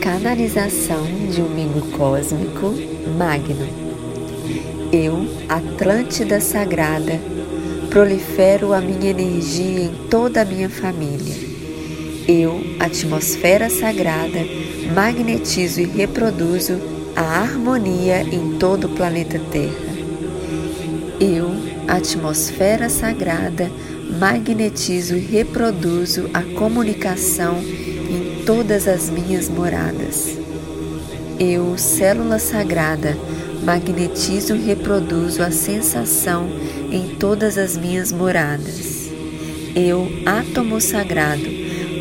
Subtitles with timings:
[0.00, 2.72] Canalização de um mingo cósmico
[3.18, 3.66] magno.
[4.92, 7.20] Eu, Atlântida Sagrada,
[7.90, 11.34] prolifero a minha energia em toda a minha família.
[12.28, 14.38] Eu, Atmosfera Sagrada,
[14.94, 16.78] magnetizo e reproduzo
[17.16, 19.96] a harmonia em todo o planeta Terra.
[21.20, 21.50] Eu,
[21.88, 23.68] Atmosfera Sagrada,
[24.18, 27.56] magnetizo e reproduzo a comunicação
[28.48, 30.38] todas as minhas moradas.
[31.38, 33.14] Eu, célula sagrada,
[33.62, 36.48] magnetizo e reproduzo a sensação
[36.90, 39.10] em todas as minhas moradas.
[39.76, 41.44] Eu, átomo sagrado,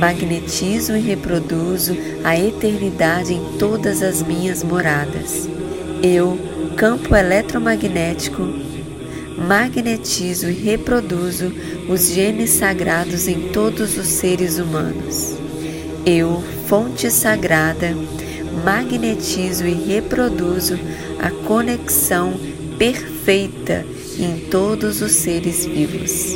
[0.00, 5.48] magnetizo e reproduzo a eternidade em todas as minhas moradas.
[6.02, 6.36] Eu,
[6.76, 8.42] campo eletromagnético,
[9.46, 11.52] magnetizo e reproduzo
[11.88, 15.40] os genes sagrados em todos os seres humanos.
[16.04, 17.94] Eu, fonte sagrada,
[18.64, 20.76] magnetizo e reproduzo
[21.20, 22.34] a conexão
[22.76, 23.86] perfeita
[24.18, 26.34] em todos os seres vivos.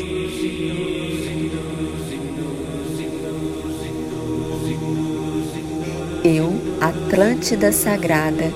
[6.23, 8.53] Eu, Atlântida Sagrada,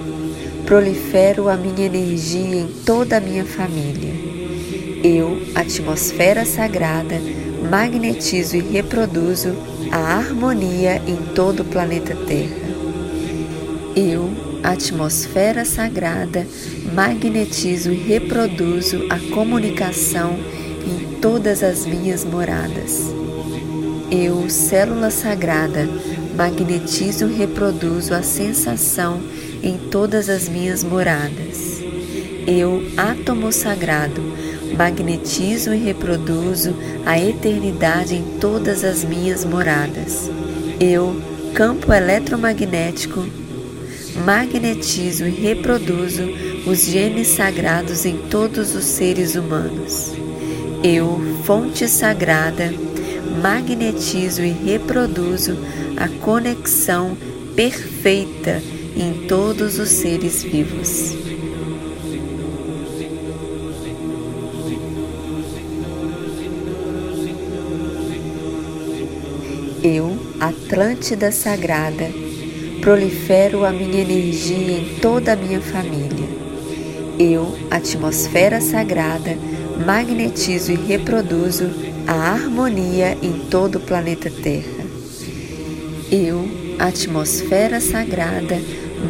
[0.64, 4.12] prolifero a minha energia em toda a minha família.
[5.02, 7.16] Eu, Atmosfera Sagrada,
[7.68, 12.70] magnetizo e reproduzo a harmonia em todo o planeta Terra.
[13.96, 14.30] Eu,
[14.62, 16.46] Atmosfera Sagrada,
[16.94, 20.38] magnetizo e reproduzo a comunicação
[20.86, 23.12] em todas as minhas moradas.
[24.10, 25.88] Eu, Célula Sagrada,
[26.36, 29.20] magnetizo e reproduzo a sensação
[29.62, 31.80] em todas as minhas moradas.
[32.46, 34.22] Eu, átomo sagrado,
[34.80, 40.30] magnetizo e reproduzo a eternidade em todas as minhas moradas.
[40.80, 41.20] Eu,
[41.52, 43.26] campo eletromagnético,
[44.24, 46.22] magnetizo e reproduzo
[46.66, 50.12] os genes sagrados em todos os seres humanos.
[50.82, 52.72] Eu, fonte sagrada,
[53.42, 55.58] magnetizo e reproduzo
[55.98, 57.18] a conexão
[57.54, 58.62] perfeita
[58.96, 61.29] em todos os seres vivos.
[69.82, 72.10] Eu, Atlântida Sagrada,
[72.82, 76.28] prolifero a minha energia em toda a minha família.
[77.18, 79.38] Eu, Atmosfera Sagrada,
[79.86, 81.70] magnetizo e reproduzo
[82.06, 84.84] a harmonia em todo o planeta Terra.
[86.12, 86.46] Eu,
[86.78, 88.58] Atmosfera Sagrada,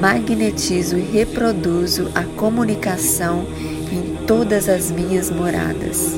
[0.00, 3.44] magnetizo e reproduzo a comunicação
[3.90, 6.16] em todas as minhas moradas.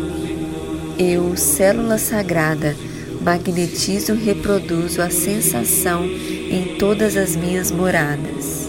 [0.99, 2.77] Eu, Célula Sagrada,
[3.23, 8.69] magnetizo e reproduzo a sensação em todas as minhas moradas.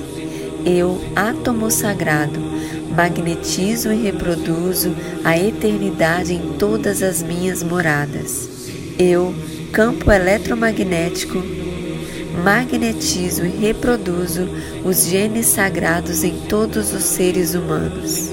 [0.65, 2.39] Eu, átomo sagrado,
[2.95, 8.47] magnetizo e reproduzo a eternidade em todas as minhas moradas.
[8.97, 9.33] Eu,
[9.71, 11.41] campo eletromagnético,
[12.43, 14.47] magnetizo e reproduzo
[14.85, 18.29] os genes sagrados em todos os seres humanos.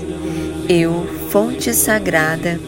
[0.69, 2.61] Eu, fonte sagrada,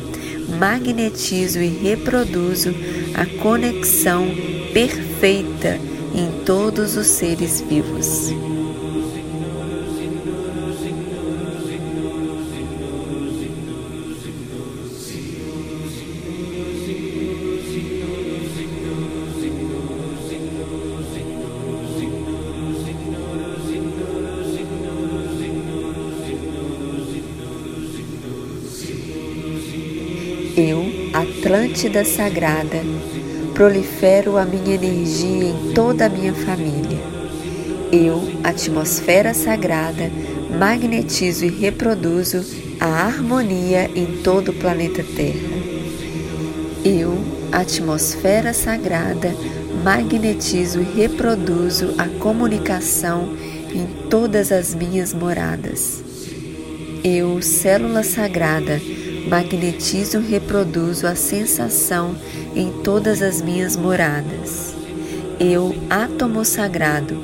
[0.53, 2.75] magnetizo e reproduzo
[3.15, 4.27] a conexão
[4.73, 5.79] perfeita
[6.15, 8.31] em todos os seres vivos.
[31.53, 32.81] Atlântida Sagrada,
[33.53, 36.99] prolifero a minha energia em toda a minha família.
[37.93, 40.11] Eu, Atmosfera Sagrada,
[40.59, 42.43] magnetizo e reproduzo
[42.81, 45.51] a harmonia em todo o planeta Terra.
[46.83, 47.19] Eu,
[47.53, 49.35] Atmosfera Sagrada,
[49.85, 53.37] magnetizo e reproduzo a comunicação
[53.75, 56.03] em todas as minhas moradas.
[57.05, 58.81] Eu, Célula Sagrada,
[59.29, 62.15] magnetizo e reproduzo a sensação
[62.55, 64.75] em todas as minhas moradas.
[65.39, 67.17] Eu, átomo sagrado,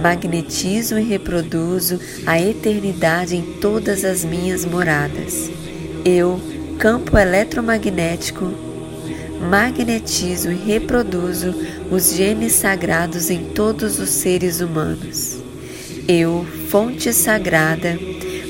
[0.00, 5.50] magnetizo e reproduzo a eternidade em todas as minhas moradas.
[6.04, 6.40] Eu,
[6.78, 8.52] campo eletromagnético,
[9.50, 11.54] magnetizo e reproduzo
[11.90, 15.38] os genes sagrados em todos os seres humanos.
[16.06, 17.98] Eu, fonte sagrada,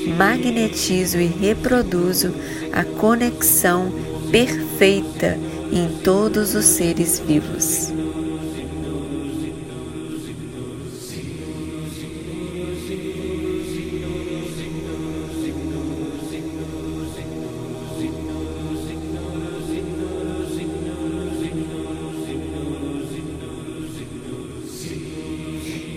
[0.07, 2.33] magnetizo e reproduzo
[2.71, 3.91] a conexão
[4.31, 5.37] perfeita
[5.71, 7.91] em todos os seres vivos.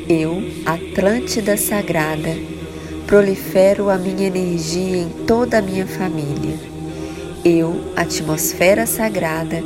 [0.09, 2.35] Eu, Atlântida Sagrada,
[3.09, 6.59] prolifero a minha energia em toda a minha família.
[7.43, 9.63] Eu, Atmosfera Sagrada,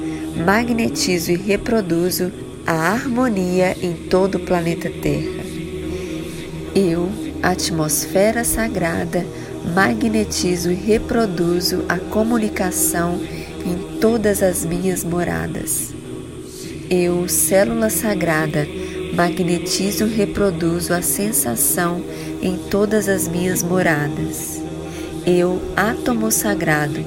[0.47, 2.31] magnetizo e reproduzo
[2.65, 5.43] a harmonia em todo o planeta Terra.
[6.73, 7.09] Eu,
[7.43, 9.27] Atmosfera Sagrada,
[9.75, 13.19] magnetizo e reproduzo a comunicação
[13.67, 15.93] em todas as minhas moradas.
[16.89, 18.69] Eu, célula sagrada,
[19.13, 22.03] magnetizo e reproduzo a sensação
[22.41, 24.61] em todas as minhas moradas.
[25.27, 27.05] Eu, átomo sagrado,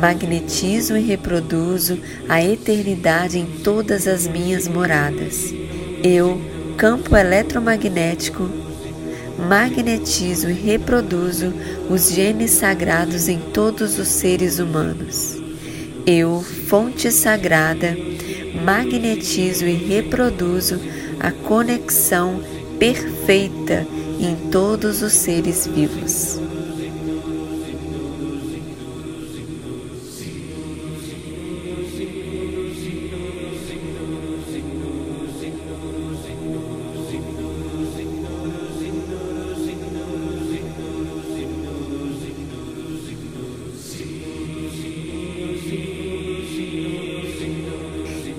[0.00, 1.98] magnetizo e reproduzo
[2.28, 5.52] a eternidade em todas as minhas moradas.
[6.04, 6.40] Eu,
[6.76, 8.48] campo eletromagnético,
[9.48, 11.52] magnetizo e reproduzo
[11.90, 15.36] os genes sagrados em todos os seres humanos.
[16.06, 17.96] Eu, fonte sagrada,
[18.66, 20.80] magnetizo e reproduzo
[21.20, 22.42] a conexão
[22.80, 23.86] perfeita
[24.18, 26.45] em todos os seres vivos.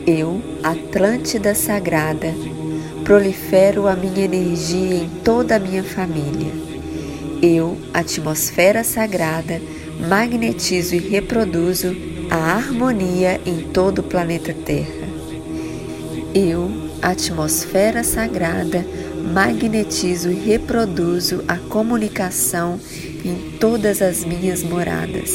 [0.07, 2.33] Eu, Atlântida Sagrada,
[3.04, 6.50] prolifero a minha energia em toda a minha família.
[7.42, 9.62] Eu, Atmosfera Sagrada,
[10.07, 11.94] magnetizo e reproduzo
[12.30, 15.09] a harmonia em todo o planeta Terra.
[16.33, 16.71] Eu,
[17.01, 18.86] Atmosfera Sagrada,
[19.33, 22.80] magnetizo e reproduzo a comunicação
[23.25, 25.33] em todas as minhas moradas.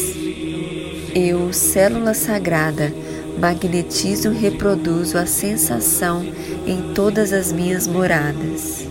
[1.14, 2.90] Eu, Célula Sagrada,
[3.38, 6.24] magnetizo e reproduzo a sensação
[6.66, 8.86] em todas as minhas moradas.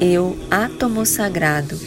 [0.00, 1.78] Eu, átomo sagrado,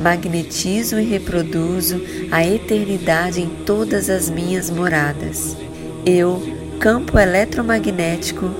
[0.00, 5.56] magnetizo e reproduzo a eternidade em todas as minhas moradas.
[6.04, 6.42] Eu,
[6.78, 8.50] campo eletromagnético,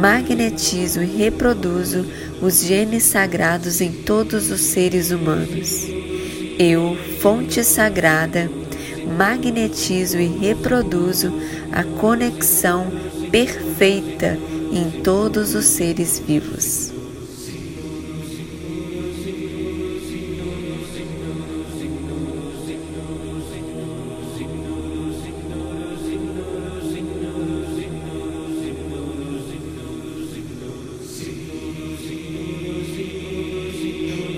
[0.00, 2.06] magnetizo e reproduzo
[2.40, 5.86] os genes sagrados em todos os seres humanos.
[6.58, 8.50] Eu, fonte sagrada,
[9.18, 11.32] magnetizo e reproduzo
[11.74, 12.86] a conexão
[13.32, 14.38] perfeita
[14.72, 16.92] em todos os seres vivos.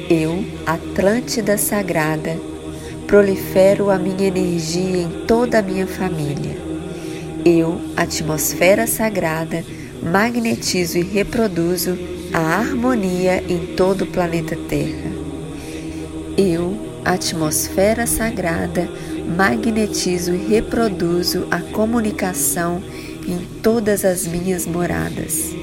[0.09, 2.39] Eu, Atlântida Sagrada,
[3.07, 6.66] prolifero a minha energia em toda a minha família.
[7.49, 9.65] Eu, atmosfera sagrada,
[10.03, 11.97] magnetizo e reproduzo
[12.33, 15.13] a harmonia em todo o planeta Terra.
[16.37, 18.89] Eu, atmosfera sagrada,
[19.37, 22.83] magnetizo e reproduzo a comunicação
[23.25, 25.55] em todas as minhas moradas.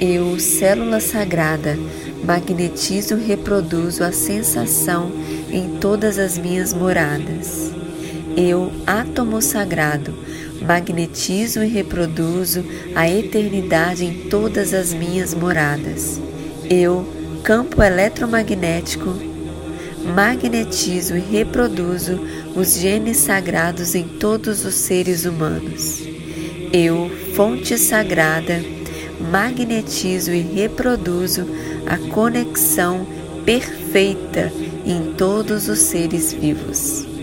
[0.00, 1.76] Eu, célula sagrada,
[2.24, 5.10] magnetizo e reproduzo a sensação
[5.50, 7.72] em todas as minhas moradas.
[8.36, 10.12] Eu, átomo sagrado,
[10.66, 16.20] magnetizo e reproduzo a eternidade em todas as minhas moradas.
[16.68, 17.06] Eu,
[17.42, 19.14] campo eletromagnético,
[20.14, 22.20] magnetizo e reproduzo
[22.56, 26.02] os genes sagrados em todos os seres humanos.
[26.72, 28.62] Eu, fonte sagrada,
[29.30, 31.46] magnetizo e reproduzo
[31.86, 33.06] a conexão
[33.44, 34.52] perfeita
[34.84, 37.13] em todos os seres vivos.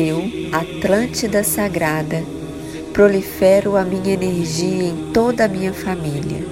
[0.00, 2.22] Eu, Atlântida Sagrada,
[2.92, 6.46] prolifero a minha energia em toda a minha família.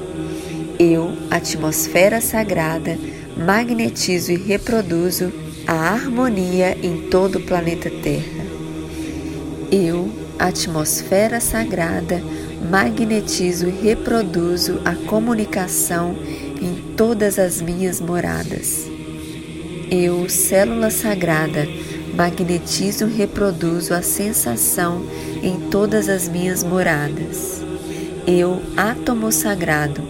[0.80, 2.98] Eu, atmosfera sagrada,
[3.36, 5.32] magnetizo e reproduzo
[5.64, 8.44] a harmonia em todo o planeta Terra.
[9.70, 10.10] Eu,
[10.40, 12.20] atmosfera sagrada,
[12.68, 16.16] magnetizo e reproduzo a comunicação
[16.60, 18.90] em todas as minhas moradas.
[19.88, 21.64] Eu, célula sagrada,
[22.16, 25.04] magnetizo e reproduzo a sensação
[25.42, 27.62] em todas as minhas moradas.
[28.26, 30.02] Eu, átomo sagrado,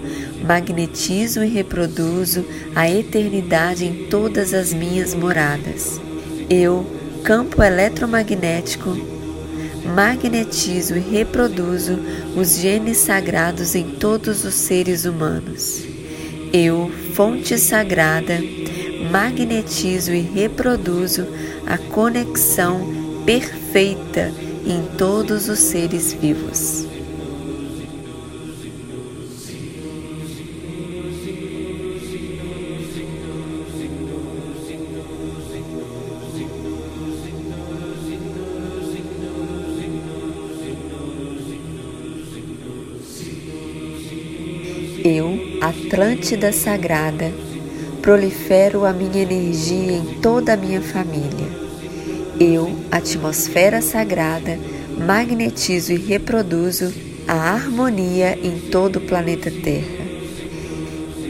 [0.46, 6.00] magnetizo e reproduzo a eternidade em todas as minhas moradas.
[6.48, 6.86] Eu,
[7.24, 8.96] campo eletromagnético,
[9.94, 11.98] magnetizo e reproduzo
[12.36, 15.82] os genes sagrados em todos os seres humanos.
[16.52, 18.38] Eu, fonte sagrada,
[19.10, 21.26] magnetizo e reproduzo
[21.66, 24.32] a conexão perfeita
[24.66, 26.86] em todos os seres vivos.
[45.08, 47.32] Eu, Atlântida Sagrada,
[48.06, 51.48] prolifero a minha energia em toda a minha família.
[52.38, 54.56] Eu, Atmosfera Sagrada,
[54.96, 56.94] magnetizo e reproduzo
[57.26, 60.06] a harmonia em todo o planeta Terra.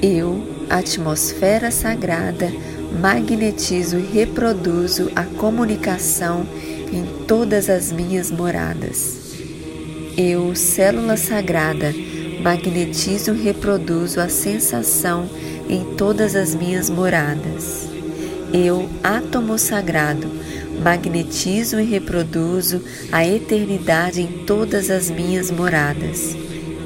[0.03, 2.53] Eu, Atmosfera Sagrada,
[3.01, 6.47] magnetizo e reproduzo a comunicação
[6.93, 9.17] em todas as minhas moradas.
[10.15, 11.95] Eu, Célula Sagrada,
[12.47, 15.29] magnetizo e reproduzo a sensação
[15.69, 17.89] em todas as minhas moradas.
[18.53, 20.31] Eu, átomo sagrado,
[20.81, 26.37] magnetizo e reproduzo a eternidade em todas as minhas moradas.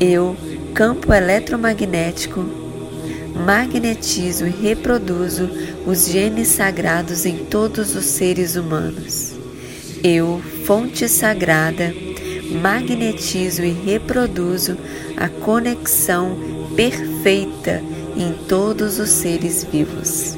[0.00, 0.34] Eu,
[0.72, 2.42] campo eletromagnético,
[3.44, 5.50] magnetizo e reproduzo
[5.86, 9.32] os genes sagrados em todos os seres humanos.
[10.02, 11.92] Eu, fonte sagrada,
[12.50, 14.76] magnetizo e reproduzo
[15.16, 16.36] a conexão
[16.74, 17.82] perfeita
[18.16, 20.36] em todos os seres vivos.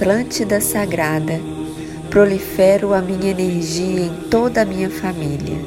[0.00, 1.38] Atlântida Sagrada,
[2.08, 5.58] prolifero a minha energia em toda a minha família.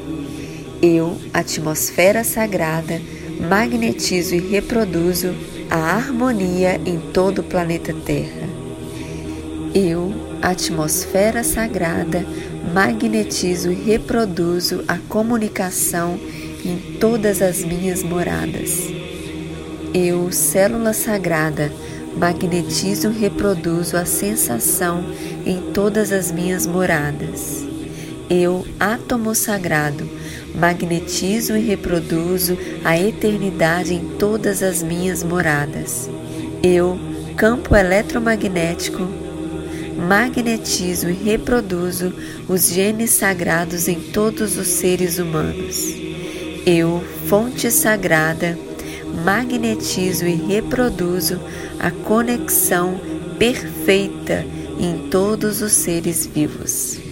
[0.82, 3.00] Eu, Atmosfera Sagrada,
[3.48, 5.32] magnetizo e reproduzo
[5.70, 8.48] a harmonia em todo o planeta Terra.
[9.72, 10.12] Eu,
[10.42, 12.26] Atmosfera Sagrada,
[12.74, 16.18] magnetizo e reproduzo a comunicação
[16.64, 18.90] em todas as minhas moradas.
[19.94, 21.70] Eu, Célula Sagrada,
[22.16, 25.04] magnetizo e reproduzo a sensação
[25.44, 27.64] em todas as minhas moradas.
[28.30, 30.08] Eu, átomo sagrado,
[30.54, 36.08] magnetizo e reproduzo a eternidade em todas as minhas moradas.
[36.62, 36.98] Eu,
[37.36, 39.06] campo eletromagnético,
[40.08, 42.12] magnetizo e reproduzo
[42.48, 45.94] os genes sagrados em todos os seres humanos.
[46.66, 48.58] Eu, fonte sagrada,
[49.24, 51.40] magnetizo e reproduzo
[51.78, 53.00] a conexão
[53.38, 54.44] perfeita
[54.78, 57.03] em todos os seres vivos.